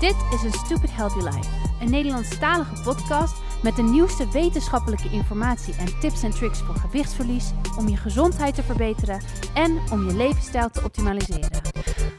[0.00, 1.48] Dit is een Stupid Healthy Life,
[1.80, 7.88] een Nederlandstalige podcast met de nieuwste wetenschappelijke informatie en tips en tricks voor gewichtsverlies, om
[7.88, 9.20] je gezondheid te verbeteren
[9.54, 11.74] en om je levensstijl te optimaliseren.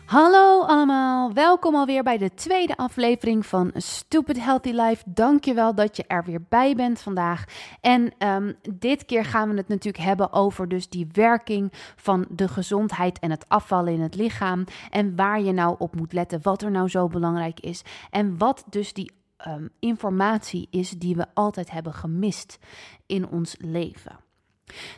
[0.05, 5.03] Hallo allemaal, welkom alweer bij de tweede aflevering van Stupid Healthy Life.
[5.05, 7.43] Dankjewel dat je er weer bij bent vandaag.
[7.81, 12.47] En um, dit keer gaan we het natuurlijk hebben over dus die werking van de
[12.47, 14.63] gezondheid en het afvallen in het lichaam.
[14.89, 17.81] En waar je nou op moet letten, wat er nou zo belangrijk is.
[18.09, 19.11] En wat dus die
[19.47, 22.59] um, informatie is die we altijd hebben gemist
[23.05, 24.19] in ons leven.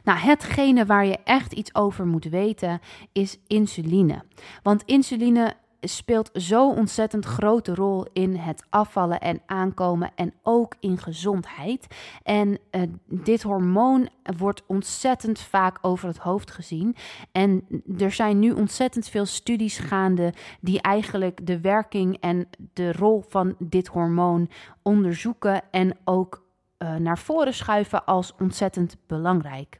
[0.03, 2.79] Nou, hetgene waar je echt iets over moet weten
[3.11, 4.23] is insuline.
[4.63, 10.97] Want insuline speelt zo ontzettend grote rol in het afvallen en aankomen en ook in
[10.97, 11.87] gezondheid.
[12.23, 16.95] En uh, dit hormoon wordt ontzettend vaak over het hoofd gezien.
[17.31, 23.23] En er zijn nu ontzettend veel studies gaande die eigenlijk de werking en de rol
[23.27, 24.49] van dit hormoon
[24.81, 29.79] onderzoeken en ook uh, naar voren schuiven als ontzettend belangrijk.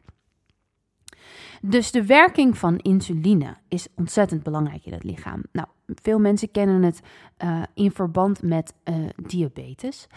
[1.62, 5.44] Dus de werking van insuline is ontzettend belangrijk in het lichaam.
[5.52, 7.02] Nou, veel mensen kennen het
[7.44, 8.96] uh, in verband met uh,
[9.28, 10.08] diabetes.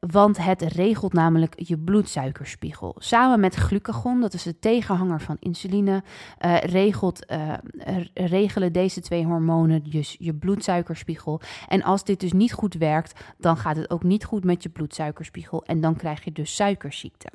[0.00, 2.94] Want het regelt namelijk je bloedsuikerspiegel.
[2.98, 6.02] Samen met glucagon, dat is de tegenhanger van insuline,
[6.44, 7.26] uh, regelt,
[8.14, 11.40] regelen deze twee hormonen dus je bloedsuikerspiegel.
[11.68, 14.68] En als dit dus niet goed werkt, dan gaat het ook niet goed met je
[14.68, 15.64] bloedsuikerspiegel.
[15.64, 17.28] En dan krijg je dus suikerziekte.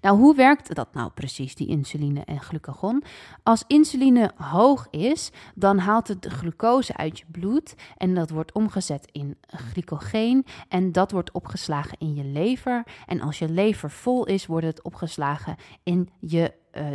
[0.00, 3.02] Nou, hoe werkt dat nou precies, die insuline en glucagon?
[3.42, 8.52] Als insuline hoog is, dan haalt het de glucose uit je bloed en dat wordt
[8.52, 12.84] omgezet in glycogeen en dat wordt opgeslagen in je lever.
[13.06, 16.86] En als je lever vol is, wordt het opgeslagen in je uh,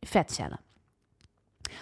[0.00, 0.60] vetcellen.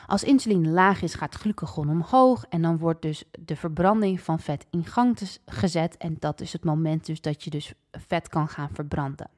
[0.07, 4.67] Als insuline laag is, gaat glucagon omhoog en dan wordt dus de verbranding van vet
[4.71, 8.71] in gang gezet en dat is het moment dus dat je dus vet kan gaan
[8.73, 9.31] verbranden.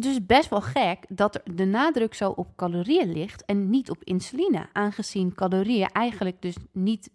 [0.00, 4.04] Dus best wel gek dat er de nadruk zo op calorieën ligt en niet op
[4.04, 7.10] insuline, aangezien calorieën eigenlijk dus niet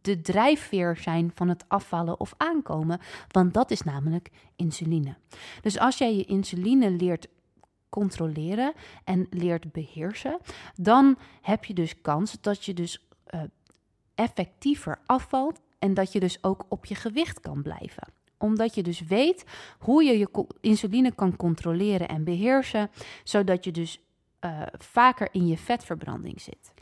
[0.00, 5.16] de drijfveer zijn van het afvallen of aankomen, want dat is namelijk insuline.
[5.60, 7.28] Dus als jij je insuline leert
[7.88, 8.72] controleren
[9.04, 10.38] en leert beheersen,
[10.76, 13.40] dan heb je dus kans dat je dus uh,
[14.14, 19.00] effectiever afvalt en dat je dus ook op je gewicht kan blijven omdat je dus
[19.00, 19.44] weet
[19.78, 22.90] hoe je je insuline kan controleren en beheersen,
[23.24, 24.00] zodat je dus
[24.44, 26.72] uh, vaker in je vetverbranding zit.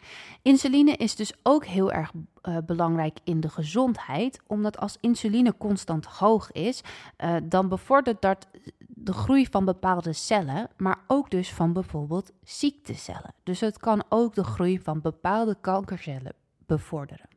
[0.43, 2.13] Insuline is dus ook heel erg
[2.43, 6.81] uh, belangrijk in de gezondheid, omdat als insuline constant hoog is,
[7.19, 8.47] uh, dan bevordert dat
[8.87, 13.35] de groei van bepaalde cellen, maar ook dus van bijvoorbeeld ziektecellen.
[13.43, 16.35] Dus het kan ook de groei van bepaalde kankercellen
[16.67, 17.29] bevorderen.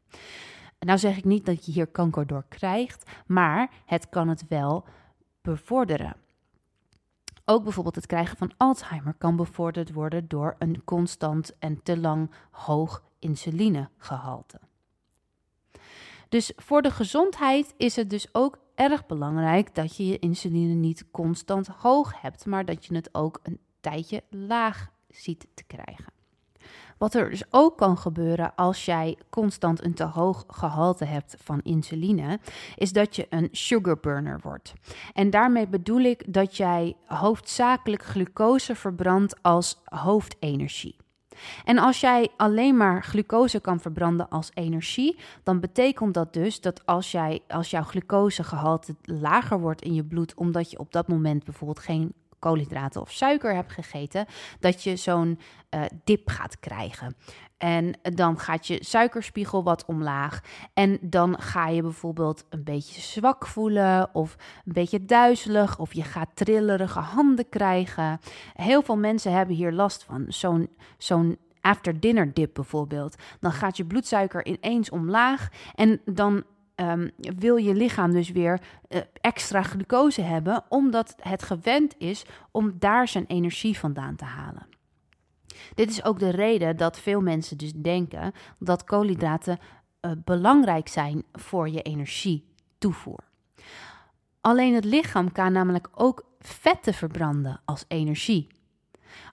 [0.84, 4.86] Nou zeg ik niet dat je hier kanker door krijgt, maar het kan het wel
[5.42, 6.16] bevorderen.
[7.46, 12.32] Ook bijvoorbeeld het krijgen van Alzheimer kan bevorderd worden door een constant en te lang
[12.52, 14.60] hoog insulinegehalte.
[16.30, 21.06] Dus voor de gezondheid is het dus ook erg belangrijk dat je je insuline niet
[21.12, 26.23] constant hoog hebt, maar dat je het ook een tijdje laag ziet te krijgen.
[27.04, 31.60] Wat er dus ook kan gebeuren als jij constant een te hoog gehalte hebt van
[31.64, 32.40] insuline,
[32.76, 34.74] is dat je een sugar burner wordt.
[35.14, 40.96] En daarmee bedoel ik dat jij hoofdzakelijk glucose verbrandt als hoofdenergie.
[41.66, 46.86] En als jij alleen maar glucose kan verbranden als energie, dan betekent dat dus dat
[46.86, 51.44] als, jij, als jouw glucosegehalte lager wordt in je bloed, omdat je op dat moment
[51.44, 54.26] bijvoorbeeld geen koolhydraten of suiker hebt gegeten,
[54.60, 55.40] dat je zo'n
[55.70, 57.16] uh, dip gaat krijgen.
[57.58, 60.42] En dan gaat je suikerspiegel wat omlaag.
[60.74, 66.04] En dan ga je bijvoorbeeld een beetje zwak voelen of een beetje duizelig of je
[66.04, 68.20] gaat trillerige handen krijgen.
[68.54, 70.26] Heel veel mensen hebben hier last van.
[70.28, 73.16] Zo'n zo'n after dinner dip bijvoorbeeld.
[73.40, 76.44] Dan gaat je bloedsuiker ineens omlaag en dan
[76.76, 82.76] um, wil je lichaam dus weer uh, extra glucose hebben, omdat het gewend is om
[82.80, 84.68] daar zijn energie vandaan te halen.
[85.76, 89.60] Dit is ook de reden dat veel mensen dus denken dat koolhydraten
[90.02, 93.24] uh, belangrijk zijn voor je energietoevoer.
[94.42, 98.48] Alleen het lichaam kan namelijk ook vetten verbranden als energie.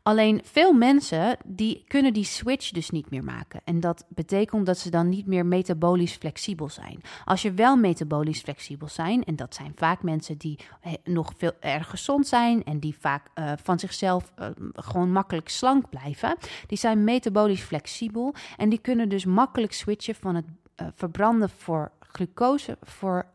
[0.03, 3.61] Alleen veel mensen die kunnen die switch dus niet meer maken.
[3.65, 7.01] En dat betekent dat ze dan niet meer metabolisch flexibel zijn.
[7.25, 10.59] Als je wel metabolisch flexibel zijn, en dat zijn vaak mensen die
[11.05, 15.89] nog veel erg gezond zijn en die vaak uh, van zichzelf uh, gewoon makkelijk slank
[15.89, 16.37] blijven,
[16.67, 20.45] die zijn metabolisch flexibel en die kunnen dus makkelijk switchen van het
[20.95, 23.27] verbranden voor glucose voor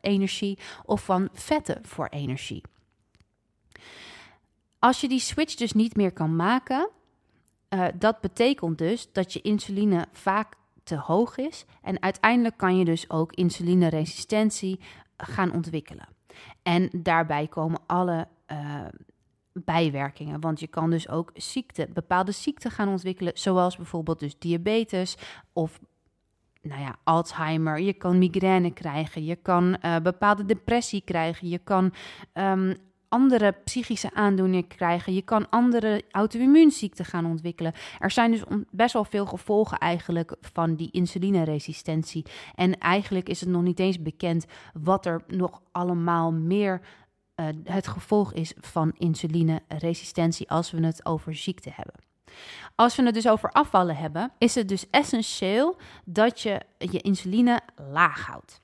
[0.00, 2.62] energie of van vetten voor energie.
[4.80, 6.90] Als je die switch dus niet meer kan maken,
[7.74, 10.54] uh, dat betekent dus dat je insuline vaak
[10.84, 11.64] te hoog is.
[11.82, 14.80] En uiteindelijk kan je dus ook insulineresistentie
[15.16, 16.08] gaan ontwikkelen.
[16.62, 18.84] En daarbij komen alle uh,
[19.52, 20.40] bijwerkingen.
[20.40, 25.16] Want je kan dus ook ziekte, bepaalde ziekten gaan ontwikkelen, zoals bijvoorbeeld dus diabetes
[25.52, 25.80] of
[26.62, 27.80] nou ja, Alzheimer.
[27.80, 31.92] Je kan migraine krijgen, je kan bepaalde depressie krijgen, je kan
[32.34, 32.76] um,
[33.10, 35.14] andere psychische aandoeningen krijgen.
[35.14, 37.72] Je kan andere auto-immuunziekten gaan ontwikkelen.
[37.98, 42.24] Er zijn dus best wel veel gevolgen eigenlijk van die insulineresistentie.
[42.54, 46.80] En eigenlijk is het nog niet eens bekend wat er nog allemaal meer
[47.36, 51.94] uh, het gevolg is van insulineresistentie als we het over ziekte hebben.
[52.74, 57.60] Als we het dus over afvallen hebben, is het dus essentieel dat je je insuline
[57.90, 58.60] laag houdt.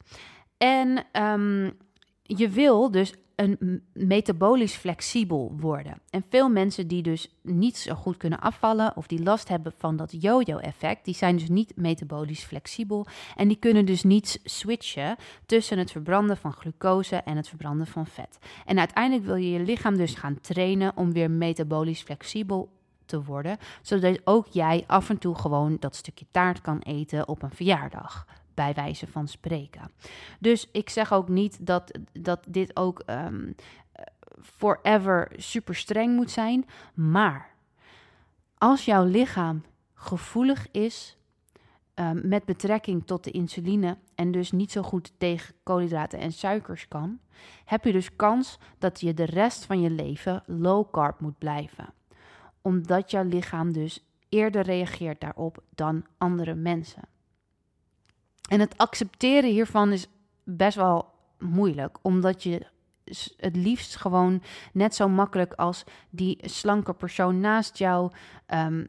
[0.56, 1.76] En um,
[2.22, 6.00] je wil dus een metabolisch flexibel worden.
[6.10, 9.96] En veel mensen die dus niet zo goed kunnen afvallen of die last hebben van
[9.96, 13.06] dat yo-yo-effect, die zijn dus niet metabolisch flexibel
[13.36, 15.16] en die kunnen dus niet switchen
[15.46, 18.38] tussen het verbranden van glucose en het verbranden van vet.
[18.64, 22.68] En uiteindelijk wil je je lichaam dus gaan trainen om weer metabolisch flexibel
[23.04, 27.42] te worden, zodat ook jij af en toe gewoon dat stukje taart kan eten op
[27.42, 29.90] een verjaardag bij wijze van spreken.
[30.40, 33.54] Dus ik zeg ook niet dat, dat dit ook um,
[34.40, 36.66] forever super streng moet zijn.
[36.94, 37.54] Maar
[38.58, 39.62] als jouw lichaam
[39.94, 41.16] gevoelig is
[41.94, 46.88] um, met betrekking tot de insuline en dus niet zo goed tegen koolhydraten en suikers
[46.88, 47.18] kan,
[47.64, 51.92] heb je dus kans dat je de rest van je leven low carb moet blijven.
[52.62, 57.02] Omdat jouw lichaam dus eerder reageert daarop dan andere mensen.
[58.48, 60.06] En het accepteren hiervan is
[60.44, 62.66] best wel moeilijk, omdat je
[63.36, 68.12] het liefst gewoon net zo makkelijk als die slanke persoon naast jou
[68.48, 68.88] um,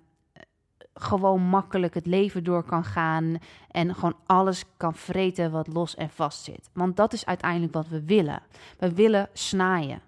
[0.99, 3.37] gewoon makkelijk het leven door kan gaan
[3.71, 6.69] en gewoon alles kan vreten wat los en vast zit.
[6.73, 8.41] Want dat is uiteindelijk wat we willen.
[8.79, 10.01] We willen snaaien.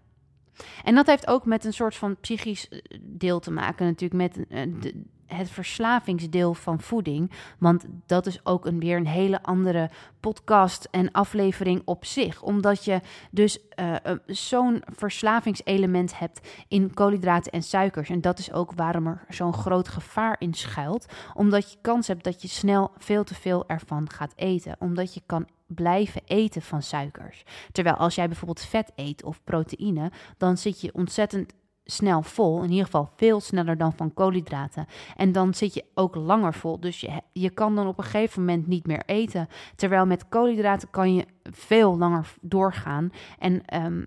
[0.84, 4.48] En dat heeft ook met een soort van psychisch eh, deel te maken, natuurlijk met
[4.50, 4.94] eh,
[5.36, 7.31] het verslavingsdeel van voeding.
[7.60, 9.90] Want dat is ook een, weer een hele andere
[10.20, 12.42] podcast en aflevering op zich.
[12.42, 13.96] Omdat je dus uh,
[14.26, 18.10] zo'n verslavingselement hebt in koolhydraten en suikers.
[18.10, 21.06] En dat is ook waarom er zo'n groot gevaar in schuilt.
[21.34, 24.76] Omdat je kans hebt dat je snel veel te veel ervan gaat eten.
[24.80, 27.44] Omdat je kan blijven eten van suikers.
[27.72, 31.54] Terwijl als jij bijvoorbeeld vet eet of proteïne, dan zit je ontzettend
[31.90, 32.64] snel vol.
[32.64, 34.86] In ieder geval veel sneller dan van koolhydraten.
[35.16, 36.80] En dan zit je ook langer vol.
[36.80, 39.48] Dus je, je kan dan op een gegeven moment niet meer eten.
[39.76, 43.12] Terwijl met koolhydraten kan je veel langer doorgaan.
[43.40, 44.06] En um,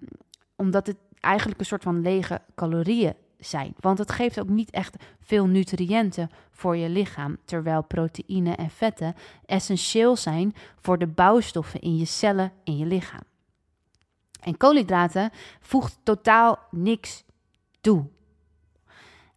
[0.56, 3.74] omdat het eigenlijk een soort van lege calorieën zijn.
[3.80, 7.36] Want het geeft ook niet echt veel nutriënten voor je lichaam.
[7.44, 9.14] Terwijl proteïne en vetten
[9.46, 13.22] essentieel zijn voor de bouwstoffen in je cellen in je lichaam.
[14.40, 15.30] En koolhydraten
[15.60, 17.24] voegt totaal niks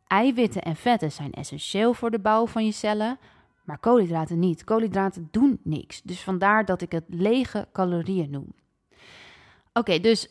[0.08, 3.20] Eiwitten en vetten zijn essentieel voor de bouw van je cellen,
[3.64, 4.64] maar koolhydraten niet.
[4.64, 6.02] Koolhydraten doen niks.
[6.02, 8.54] Dus vandaar dat ik het lege calorieën noem.
[9.74, 10.30] Oké, dus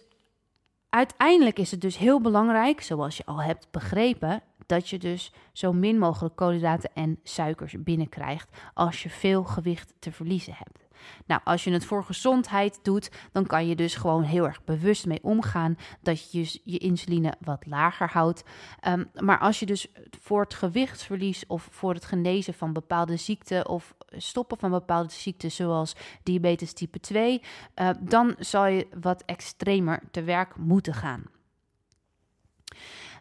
[0.88, 5.72] uiteindelijk is het dus heel belangrijk, zoals je al hebt begrepen, dat je dus zo
[5.72, 10.83] min mogelijk koolhydraten en suikers binnenkrijgt als je veel gewicht te verliezen hebt.
[11.26, 15.06] Nou, als je het voor gezondheid doet, dan kan je dus gewoon heel erg bewust
[15.06, 18.44] mee omgaan dat je je, je insuline wat lager houdt.
[18.88, 19.86] Um, maar als je dus
[20.20, 25.50] voor het gewichtsverlies of voor het genezen van bepaalde ziekten of stoppen van bepaalde ziekten
[25.50, 31.22] zoals diabetes type 2, uh, eh, dan zal je wat extremer te werk moeten gaan.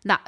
[0.04, 0.20] Nou,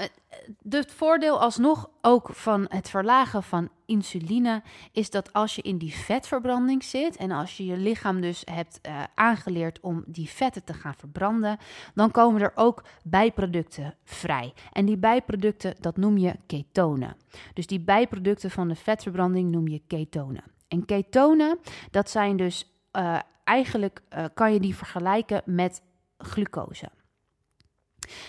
[0.70, 5.94] het voordeel alsnog ook van het verlagen van insuline is dat als je in die
[5.94, 10.74] vetverbranding zit en als je je lichaam dus hebt uh, aangeleerd om die vetten te
[10.74, 11.58] gaan verbranden,
[11.94, 14.54] dan komen er ook bijproducten vrij.
[14.72, 17.16] En die bijproducten, dat noem je ketonen.
[17.54, 20.44] Dus die bijproducten van de vetverbranding noem je ketonen.
[20.68, 21.60] En ketonen,
[21.92, 24.02] dat zijn dus uh, eigenlijk
[24.34, 25.82] kan je die vergelijken met
[26.18, 26.90] glucose.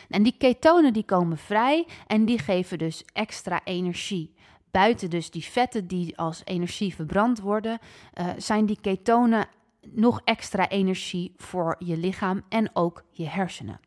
[0.09, 4.35] En die ketonen die komen vrij en die geven dus extra energie.
[4.71, 7.79] Buiten dus die vetten die als energie verbrand worden,
[8.15, 9.49] uh, zijn die ketonen
[9.91, 13.81] nog extra energie voor je lichaam en ook je hersenen.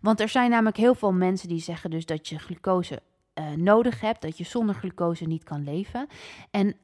[0.00, 3.02] Want er zijn namelijk heel veel mensen die zeggen dus dat je glucose
[3.34, 6.06] uh, nodig hebt, dat je zonder glucose niet kan leven.
[6.50, 6.76] En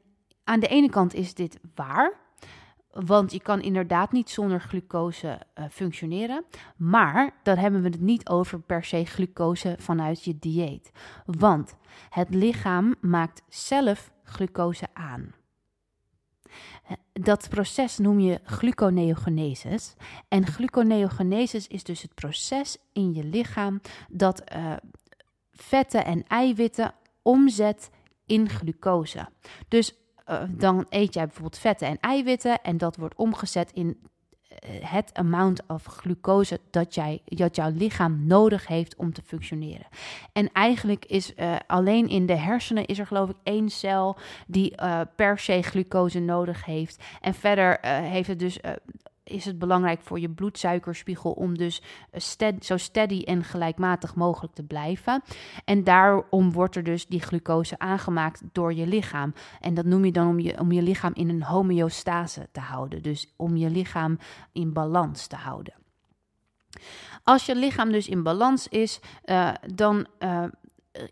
[0.43, 2.19] aan de ene kant is dit waar,
[2.93, 6.45] Want je kan inderdaad niet zonder glucose uh, functioneren.
[6.77, 10.91] Maar dan hebben we het niet over per se glucose vanuit je dieet.
[11.25, 11.75] Want
[12.09, 15.33] het lichaam maakt zelf glucose aan.
[17.13, 19.95] Dat proces noem je gluconeogenesis.
[20.27, 24.73] En gluconeogenesis is dus het proces in je lichaam dat uh,
[25.51, 27.89] vetten en eiwitten omzet
[28.25, 29.27] in glucose.
[29.67, 29.95] Dus
[30.29, 35.13] uh, dan eet jij bijvoorbeeld vetten en eiwitten en dat wordt omgezet in uh, het
[35.13, 39.87] amount of glucose dat, jij, dat jouw lichaam nodig heeft om te functioneren.
[40.33, 44.75] En eigenlijk is uh, alleen in de hersenen is er geloof ik één cel die
[45.15, 47.03] per se glucose nodig heeft.
[47.21, 48.59] En verder heeft het dus
[49.31, 51.81] is het belangrijk voor je bloedsuikerspiegel om dus
[52.13, 55.23] steady, zo steady en gelijkmatig mogelijk te blijven.
[55.65, 59.33] En daarom wordt er dus die glucose aangemaakt door je lichaam.
[59.59, 63.01] En dat noem je dan om je, om je lichaam in een homeostase te houden.
[63.01, 64.17] Dus om je lichaam
[64.51, 65.73] in balans te houden.
[67.23, 70.43] Als je lichaam dus in balans is, uh, dan uh,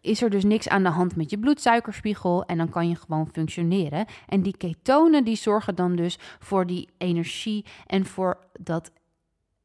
[0.02, 3.30] is er dus niks aan de hand met je bloedsuikerspiegel en dan kan je gewoon
[3.32, 4.06] functioneren.
[4.28, 8.92] En die ketonen die zorgen dan dus voor die energie en voor dat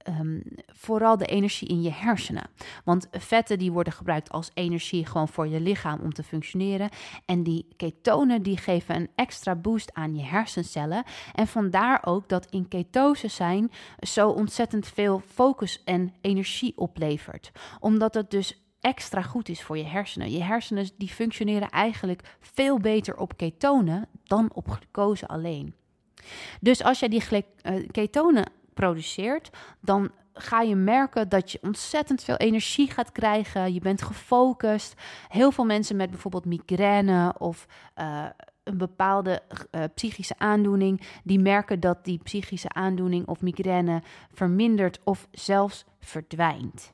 [0.09, 2.51] Um, vooral de energie in je hersenen.
[2.85, 6.89] Want vetten die worden gebruikt als energie gewoon voor je lichaam om te functioneren.
[7.27, 11.05] En die ketonen die geven een extra boost aan je hersencellen.
[11.35, 17.51] En vandaar ook dat in ketose zijn zo ontzettend veel focus en energie oplevert.
[17.81, 20.31] Omdat het dus extra goed is voor je hersenen.
[20.31, 25.75] Je hersenen die functioneren eigenlijk veel beter op ketonen dan op glucose alleen.
[26.61, 29.51] Dus als je die uh, ketonen produceert,
[29.81, 33.75] dan ga je merken dat je ontzettend veel energie gaat krijgen.
[33.75, 34.95] Je bent gefocust.
[35.29, 38.27] Heel veel mensen met bijvoorbeeld migraine of uh,
[38.63, 45.29] een bepaalde uh, psychische aandoening, die merken dat die psychische aandoening of migraine vermindert of
[45.31, 46.94] zelfs verdwijnt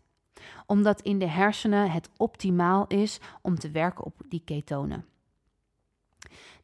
[0.66, 5.04] omdat in de hersenen het optimaal is om te werken op die ketonen.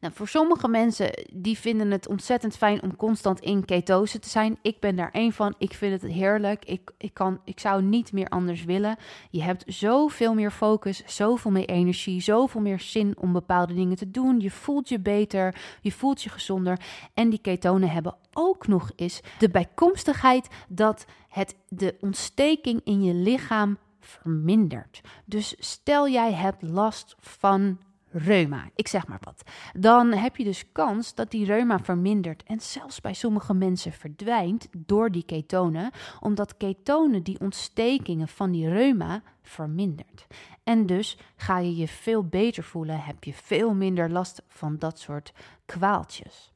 [0.00, 4.58] Nou, voor sommige mensen die vinden het ontzettend fijn om constant in ketose te zijn.
[4.62, 5.54] Ik ben daar één van.
[5.58, 6.64] Ik vind het heerlijk.
[6.64, 8.96] Ik, ik, kan, ik zou niet meer anders willen.
[9.30, 14.10] Je hebt zoveel meer focus, zoveel meer energie, zoveel meer zin om bepaalde dingen te
[14.10, 14.40] doen.
[14.40, 16.80] Je voelt je beter, je voelt je gezonder.
[17.14, 23.14] En die ketonen hebben ook nog eens de bijkomstigheid dat het de ontsteking in je
[23.14, 25.00] lichaam vermindert.
[25.24, 27.78] Dus stel jij hebt last van
[28.16, 29.42] reuma, ik zeg maar wat,
[29.72, 34.68] dan heb je dus kans dat die reuma vermindert en zelfs bij sommige mensen verdwijnt
[34.76, 40.26] door die ketonen, omdat ketonen die ontstekingen van die reuma vermindert.
[40.64, 44.98] En dus ga je je veel beter voelen, heb je veel minder last van dat
[44.98, 45.32] soort
[45.66, 46.52] kwaaltjes.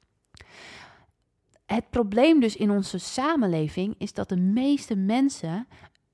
[1.67, 5.67] Het probleem dus in onze samenleving is dat de meeste mensen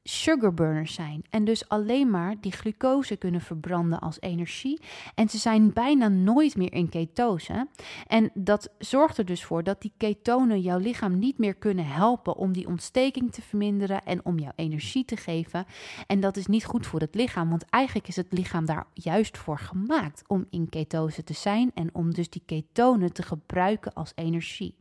[0.08, 4.80] sugarburners zijn en dus alleen maar die glucose kunnen verbranden als energie.
[5.14, 7.68] En ze zijn bijna nooit meer in ketose.
[8.06, 12.36] En dat zorgt er dus voor dat die ketonen jouw lichaam niet meer kunnen helpen
[12.36, 15.66] om die ontsteking te verminderen en om jouw energie te geven.
[16.06, 19.38] En dat is niet goed voor het lichaam, want eigenlijk is het lichaam daar juist
[19.38, 24.12] voor gemaakt om in ketose te zijn en om dus die ketonen te gebruiken als
[24.14, 24.75] energie.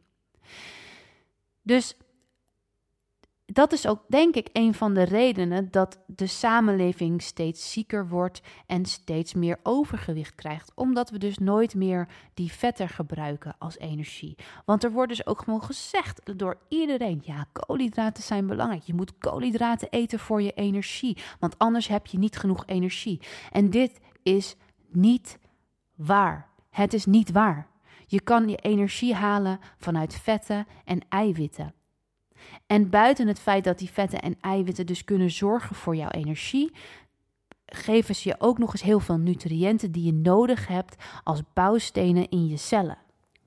[1.62, 1.98] Dus
[3.46, 8.42] dat is ook, denk ik, een van de redenen dat de samenleving steeds zieker wordt
[8.66, 10.72] en steeds meer overgewicht krijgt.
[10.76, 14.38] Omdat we dus nooit meer die vetten gebruiken als energie.
[14.66, 18.84] Want er wordt dus ook gewoon gezegd door iedereen: ja, koolhydraten zijn belangrijk.
[18.84, 23.22] Je moet koolhydraten eten voor je energie, want anders heb je niet genoeg energie.
[23.52, 24.56] En dit is
[24.88, 25.40] niet
[25.96, 26.50] waar.
[26.70, 27.68] Het is niet waar.
[28.08, 31.74] Je kan je energie halen vanuit vetten en eiwitten.
[32.68, 36.72] En buiten het feit dat die vetten en eiwitten dus kunnen zorgen voor jouw energie,
[37.66, 42.30] geven ze je ook nog eens heel veel nutriënten die je nodig hebt als bouwstenen
[42.30, 42.98] in je cellen.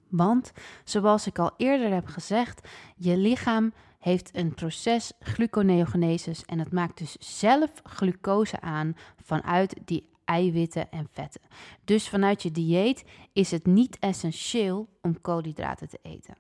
[0.09, 0.53] Want,
[0.85, 6.99] zoals ik al eerder heb gezegd, je lichaam heeft een proces gluconeogenesis en het maakt
[6.99, 11.41] dus zelf glucose aan vanuit die eiwitten en vetten.
[11.85, 16.35] Dus vanuit je dieet is het niet essentieel om koolhydraten te eten.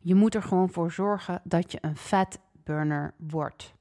[0.00, 3.74] Je moet er gewoon voor zorgen dat je een fatburner wordt.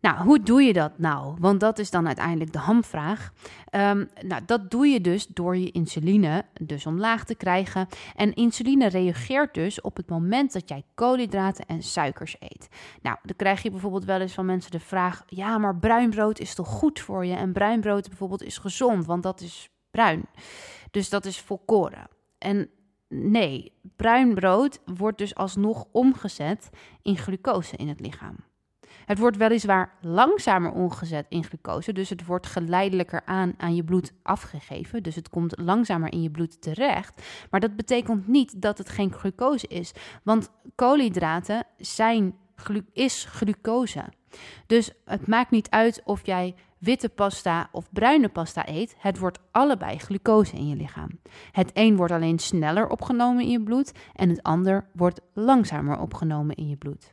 [0.00, 1.36] Nou, hoe doe je dat nou?
[1.38, 3.32] Want dat is dan uiteindelijk de hamvraag.
[3.70, 7.88] Um, nou, dat doe je dus door je insuline dus omlaag te krijgen.
[8.16, 12.68] En insuline reageert dus op het moment dat jij koolhydraten en suikers eet.
[13.02, 16.38] Nou, dan krijg je bijvoorbeeld wel eens van mensen de vraag: ja, maar bruin brood
[16.38, 17.34] is toch goed voor je?
[17.34, 20.24] En bruin brood bijvoorbeeld is gezond, want dat is bruin.
[20.90, 22.08] Dus dat is volkoren.
[22.38, 22.70] En
[23.14, 26.70] nee, bruin brood wordt dus alsnog omgezet
[27.02, 28.36] in glucose in het lichaam.
[29.04, 34.12] Het wordt weliswaar langzamer omgezet in glucose, dus het wordt geleidelijker aan aan je bloed
[34.22, 35.02] afgegeven.
[35.02, 37.22] Dus het komt langzamer in je bloed terecht.
[37.50, 42.34] Maar dat betekent niet dat het geen glucose is, want koolhydraten zijn,
[42.92, 44.04] is glucose.
[44.66, 49.38] Dus het maakt niet uit of jij witte pasta of bruine pasta eet, het wordt
[49.50, 51.08] allebei glucose in je lichaam.
[51.52, 56.56] Het een wordt alleen sneller opgenomen in je bloed en het ander wordt langzamer opgenomen
[56.56, 57.10] in je bloed.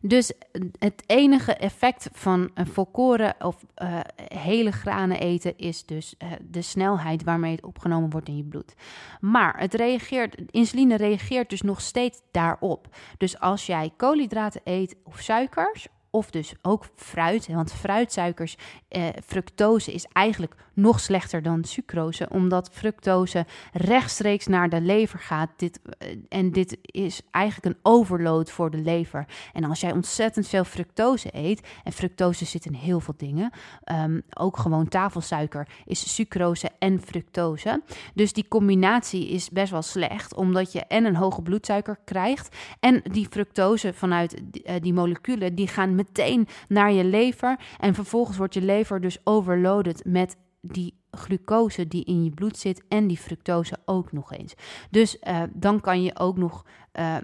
[0.00, 0.32] Dus
[0.78, 4.00] het enige effect van een volkoren of uh,
[4.34, 8.74] hele granen eten is dus uh, de snelheid waarmee het opgenomen wordt in je bloed.
[9.20, 12.96] Maar het reageert, insuline reageert dus nog steeds daarop.
[13.16, 17.46] Dus als jij koolhydraten eet of suikers of dus ook fruit.
[17.46, 18.56] Want fruitsuikers,
[18.88, 25.50] eh, fructose is eigenlijk nog slechter dan sucrose, omdat fructose rechtstreeks naar de lever gaat.
[25.56, 29.26] Dit, eh, en dit is eigenlijk een overload voor de lever.
[29.52, 33.50] En als jij ontzettend veel fructose eet, en fructose zit in heel veel dingen,
[33.92, 37.82] um, ook gewoon tafelsuiker is sucrose en fructose.
[38.14, 43.00] Dus die combinatie is best wel slecht, omdat je en een hoge bloedsuiker krijgt en
[43.10, 47.58] die fructose vanuit die, uh, die moleculen, die gaan meteen naar je lever.
[47.78, 52.82] En vervolgens wordt je lever dus overloaded met die glucose die in je bloed zit
[52.88, 54.54] en die fructose ook nog eens.
[54.90, 57.16] Dus uh, dan kan je ook nog eh,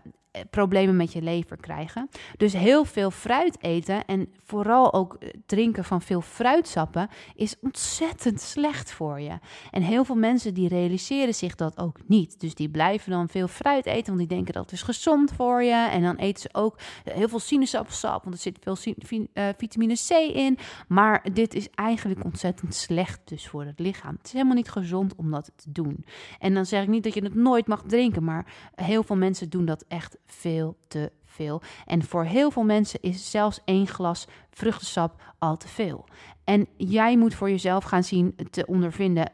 [0.50, 2.08] problemen met je lever krijgen.
[2.36, 8.40] Dus heel veel fruit eten en vooral ook eh, drinken van veel fruitsappen is ontzettend
[8.40, 9.38] slecht voor je.
[9.70, 12.40] En heel veel mensen die realiseren zich dat ook niet.
[12.40, 15.88] Dus die blijven dan veel fruit eten, want die denken dat is gezond voor je.
[15.90, 20.10] En dan eten ze ook heel veel sinaasappelsap, want er zit veel uh, vitamine C
[20.34, 20.58] in.
[20.88, 24.14] Maar dit is eigenlijk ontzettend slecht dus voor het lichaam.
[24.16, 26.04] Het is helemaal niet gezond om dat te doen.
[26.38, 29.48] En dan zeg ik niet dat je het nooit mag drinken, maar heel veel mensen
[29.48, 31.62] doen dat echt veel te veel.
[31.86, 36.04] En voor heel veel mensen is zelfs één glas vruchtensap al te veel.
[36.44, 39.32] En jij moet voor jezelf gaan zien te ondervinden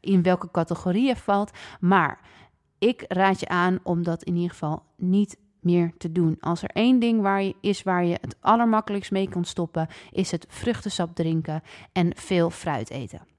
[0.00, 1.50] in welke categorie je valt.
[1.80, 2.20] Maar
[2.78, 6.36] ik raad je aan om dat in ieder geval niet meer te doen.
[6.40, 10.30] Als er één ding waar je, is waar je het allermakkelijkst mee kan stoppen, is
[10.30, 13.33] het vruchtensap drinken en veel fruit eten.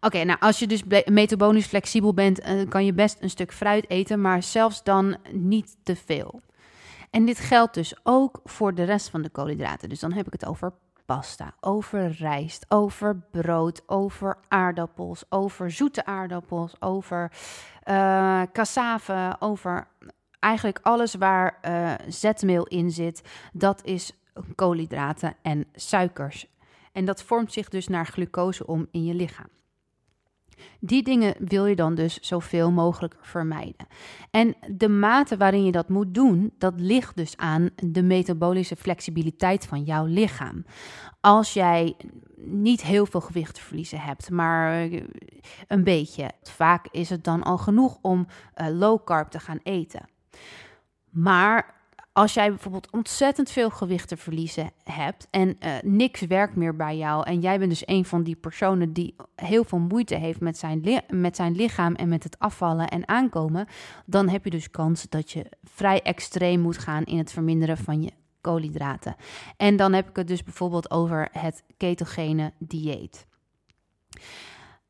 [0.00, 3.90] Oké, nou als je dus metabolisch flexibel bent, uh, kan je best een stuk fruit
[3.90, 6.40] eten, maar zelfs dan niet te veel.
[7.10, 9.88] En dit geldt dus ook voor de rest van de koolhydraten.
[9.88, 10.72] Dus dan heb ik het over
[11.04, 17.32] pasta, over rijst, over brood, over aardappels, over zoete aardappels, over
[17.84, 19.88] uh, cassave, over
[20.38, 23.22] eigenlijk alles waar uh, zetmeel in zit.
[23.52, 24.12] Dat is
[24.54, 26.46] koolhydraten en suikers.
[26.92, 29.48] En dat vormt zich dus naar glucose om in je lichaam.
[30.80, 33.86] Die dingen wil je dan dus zoveel mogelijk vermijden.
[34.30, 39.66] En de mate waarin je dat moet doen, dat ligt dus aan de metabolische flexibiliteit
[39.66, 40.64] van jouw lichaam.
[41.20, 41.96] Als jij
[42.36, 45.02] niet heel veel gewicht te verliezen hebt, maar eh,
[45.68, 50.08] een beetje, vaak is het dan al genoeg om uh, low carb te gaan eten.
[51.10, 51.79] Maar
[52.12, 56.96] als jij bijvoorbeeld ontzettend veel gewicht te verliezen hebt en uh, niks werkt meer bij
[56.96, 60.58] jou en jij bent dus een van die personen die heel veel moeite heeft met
[60.58, 63.66] zijn, met zijn lichaam en met het afvallen en aankomen,
[64.06, 68.02] dan heb je dus kans dat je vrij extreem moet gaan in het verminderen van
[68.02, 69.16] je koolhydraten.
[69.56, 73.26] En dan heb ik het dus bijvoorbeeld over het ketogene dieet.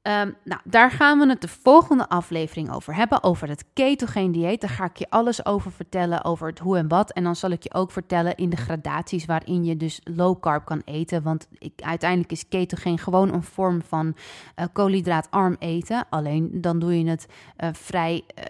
[0.03, 4.61] Um, nou, daar gaan we het de volgende aflevering over hebben, over het ketogeen dieet.
[4.61, 7.13] Daar ga ik je alles over vertellen, over het hoe en wat.
[7.13, 10.65] En dan zal ik je ook vertellen in de gradaties waarin je dus low carb
[10.65, 11.23] kan eten.
[11.23, 14.07] Want ik, uiteindelijk is ketogeen gewoon een vorm van
[14.57, 16.07] uh, koolhydraatarm eten.
[16.11, 17.27] Alleen dan doe je het
[17.59, 18.25] uh, vrij...
[18.39, 18.45] Uh,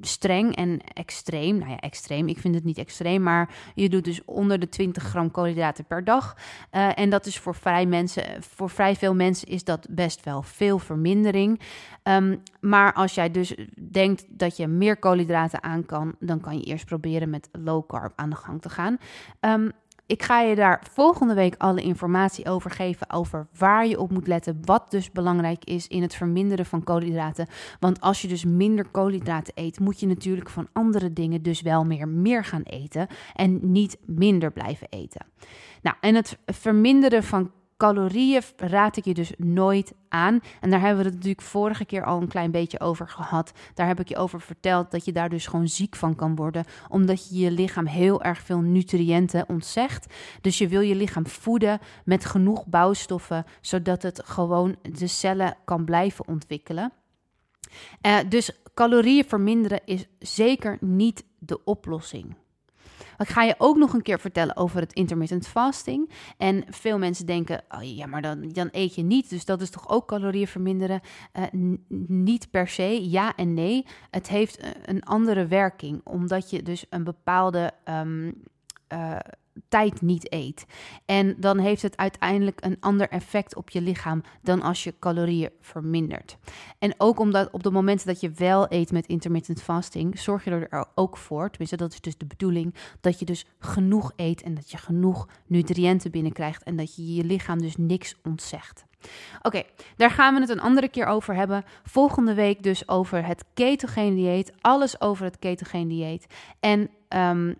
[0.00, 1.58] streng en extreem.
[1.58, 2.28] Nou ja, extreem.
[2.28, 6.04] Ik vind het niet extreem, maar je doet dus onder de 20 gram koolhydraten per
[6.04, 6.36] dag.
[6.72, 10.42] Uh, en dat is voor vrij mensen, voor vrij veel mensen is dat best wel
[10.42, 11.60] veel vermindering.
[12.02, 13.54] Um, maar als jij dus
[13.90, 18.12] denkt dat je meer koolhydraten aan kan, dan kan je eerst proberen met low carb
[18.16, 18.98] aan de gang te gaan.
[19.40, 19.72] Um,
[20.06, 24.26] ik ga je daar volgende week alle informatie over geven over waar je op moet
[24.26, 27.46] letten, wat dus belangrijk is in het verminderen van koolhydraten.
[27.80, 31.84] Want als je dus minder koolhydraten eet, moet je natuurlijk van andere dingen dus wel
[31.84, 35.26] meer meer gaan eten en niet minder blijven eten.
[35.82, 40.40] Nou, en het verminderen van calorieën raad ik je dus nooit aan.
[40.60, 43.52] En daar hebben we het natuurlijk vorige keer al een klein beetje over gehad.
[43.74, 46.64] Daar heb ik je over verteld dat je daar dus gewoon ziek van kan worden,
[46.88, 50.14] omdat je je lichaam heel erg veel nutriënten ontzegt.
[50.40, 55.84] Dus je wil je lichaam voeden met genoeg bouwstoffen, zodat het gewoon de cellen kan
[55.84, 56.92] blijven ontwikkelen.
[58.06, 62.36] Uh, dus calorieën verminderen is zeker niet de oplossing.
[63.18, 66.10] Ik ga je ook nog een keer vertellen over het intermittent fasting.
[66.36, 69.30] En veel mensen denken, oh ja, maar dan, dan eet je niet.
[69.30, 71.00] Dus dat is toch ook calorieën verminderen?
[71.32, 71.74] Uh,
[72.08, 73.86] niet per se, ja en nee.
[74.10, 77.70] Het heeft een andere werking, omdat je dus een bepaalde...
[77.84, 78.42] Um,
[78.92, 79.16] uh,
[79.68, 80.66] tijd niet eet.
[81.04, 85.50] En dan heeft het uiteindelijk een ander effect op je lichaam dan als je calorieën
[85.60, 86.36] vermindert.
[86.78, 90.50] En ook omdat op de momenten dat je wel eet met intermittent fasting, zorg je
[90.50, 94.54] er ook voor, tenminste dat is dus de bedoeling, dat je dus genoeg eet en
[94.54, 98.84] dat je genoeg nutriënten binnenkrijgt en dat je je lichaam dus niks ontzegt.
[99.42, 99.62] Oké,
[99.96, 101.64] daar gaan we het een andere keer over hebben.
[101.84, 104.52] Volgende week dus over het ketogene dieet.
[104.60, 106.26] Alles over het ketogene dieet.
[106.60, 107.56] En um,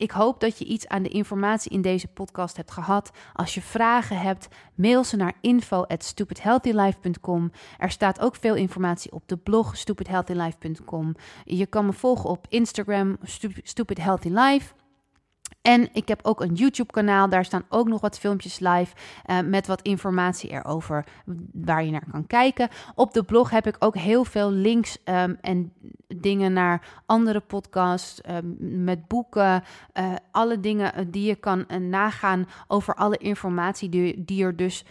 [0.00, 3.10] ik hoop dat je iets aan de informatie in deze podcast hebt gehad.
[3.32, 7.50] Als je vragen hebt, mail ze naar info@stupidhealthylife.com.
[7.78, 11.14] Er staat ook veel informatie op de blog stupidhealthylife.com.
[11.44, 13.18] Je kan me volgen op Instagram
[13.62, 14.72] stupidhealthylife.
[15.62, 17.28] En ik heb ook een YouTube-kanaal.
[17.28, 18.94] Daar staan ook nog wat filmpjes live
[19.26, 21.06] uh, met wat informatie erover
[21.52, 22.68] waar je naar kan kijken.
[22.94, 25.72] Op de blog heb ik ook heel veel links um, en
[26.08, 29.62] dingen naar andere podcasts, um, met boeken,
[29.94, 34.84] uh, alle dingen die je kan nagaan over alle informatie die, die er dus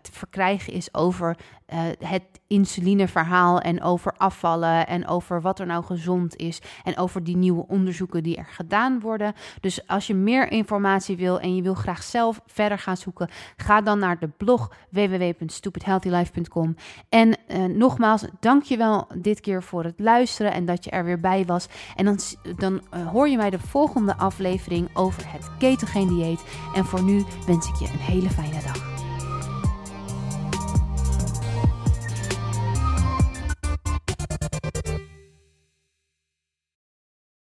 [0.00, 1.36] te verkrijgen is over
[1.72, 7.24] uh, het insulineverhaal en over afvallen en over wat er nou gezond is en over
[7.24, 9.32] die nieuwe onderzoeken die er gedaan worden.
[9.60, 13.80] Dus als je meer informatie wil en je wil graag zelf verder gaan zoeken, ga
[13.80, 16.74] dan naar de blog www.stupidhealthylife.com.
[17.08, 21.44] En uh, nogmaals, dankjewel dit keer voor het luisteren en dat je er weer bij
[21.44, 21.68] was.
[21.96, 22.18] En dan,
[22.56, 22.80] dan
[23.12, 26.44] hoor je mij de volgende aflevering over het ketogeen dieet.
[26.74, 28.97] En voor nu wens ik je een hele fijne dag.